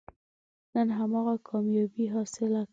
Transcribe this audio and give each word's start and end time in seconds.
نن 0.73 0.87
هماغه 0.97 1.35
کامیابي 1.49 2.05
حاصله 2.13 2.61
کړو. 2.65 2.69